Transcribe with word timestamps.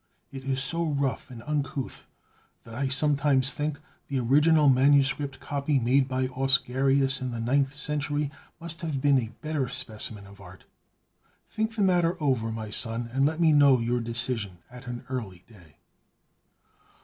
It 0.31 0.45
is 0.45 0.63
so 0.63 0.83
rough 0.83 1.29
and 1.29 1.43
uncouth 1.43 2.07
that 2.63 2.73
I 2.73 2.87
sometimes 2.87 3.51
think 3.51 3.79
the 4.07 4.17
original 4.17 4.67
manuscript 4.67 5.39
copy 5.39 5.77
made 5.77 6.07
by 6.07 6.25
Ausgarius 6.29 7.21
in 7.21 7.29
the 7.29 7.39
ninth 7.39 7.75
century 7.75 8.31
must 8.59 8.81
have 8.81 8.99
been 8.99 9.19
a 9.19 9.31
better 9.43 9.67
specimen 9.67 10.25
of 10.25 10.41
art. 10.41 10.63
Think 11.51 11.75
the 11.75 11.83
matter 11.83 12.17
over, 12.19 12.51
my 12.51 12.71
son, 12.71 13.11
and 13.13 13.27
let 13.27 13.39
me 13.39 13.53
know 13.53 13.79
your 13.79 13.99
decision 14.01 14.57
at 14.71 14.87
an 14.87 15.05
early 15.07 15.43
day." 15.47 15.77